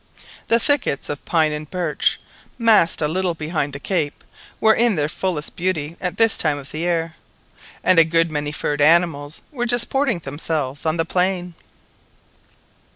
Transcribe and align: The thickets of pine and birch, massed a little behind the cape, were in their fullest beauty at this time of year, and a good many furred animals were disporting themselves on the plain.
The 0.47 0.59
thickets 0.59 1.09
of 1.09 1.23
pine 1.25 1.51
and 1.51 1.69
birch, 1.69 2.19
massed 2.57 3.03
a 3.03 3.07
little 3.07 3.35
behind 3.35 3.71
the 3.71 3.79
cape, 3.79 4.23
were 4.59 4.73
in 4.73 4.95
their 4.95 5.07
fullest 5.07 5.55
beauty 5.55 5.95
at 6.01 6.17
this 6.17 6.39
time 6.39 6.57
of 6.57 6.73
year, 6.73 7.13
and 7.83 7.99
a 7.99 8.03
good 8.03 8.31
many 8.31 8.51
furred 8.51 8.81
animals 8.81 9.41
were 9.51 9.67
disporting 9.67 10.17
themselves 10.17 10.87
on 10.87 10.97
the 10.97 11.05
plain. 11.05 11.53